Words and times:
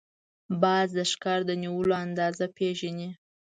باز 0.61 0.87
د 0.97 0.99
ښکار 1.11 1.39
د 1.49 1.51
نیولو 1.63 1.93
اندازې 2.05 2.45
پېژني 2.57 3.09